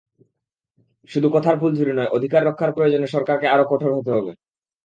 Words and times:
শুধু 1.09 1.27
কথার 1.29 1.55
ফুলঝুরি 1.59 1.93
নয়, 1.93 2.13
অধিকার 2.17 2.41
রক্ষায় 2.45 2.75
প্রয়োজনে 2.75 3.07
সরকারকে 3.07 3.47
আরও 3.47 3.65
কঠোর 3.71 3.91
হতে 3.97 4.11
হবে। 4.11 4.31